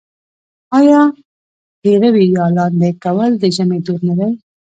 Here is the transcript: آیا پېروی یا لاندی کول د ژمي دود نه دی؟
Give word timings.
آیا 0.77 1.01
پېروی 1.81 2.25
یا 2.35 2.45
لاندی 2.55 2.91
کول 3.03 3.31
د 3.37 3.43
ژمي 3.55 3.79
دود 3.85 4.01
نه 4.07 4.13
دی؟ 4.19 4.29